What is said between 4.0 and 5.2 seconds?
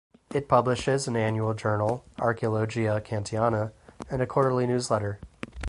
and a quarterly newsletter.